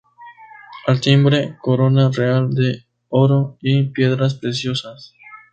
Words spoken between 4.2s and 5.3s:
preciosas.